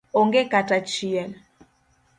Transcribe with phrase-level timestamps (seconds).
[0.19, 1.31] Onge kata achiel.